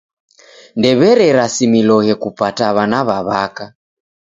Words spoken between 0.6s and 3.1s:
Ndowererasimiloghe kupata w'ana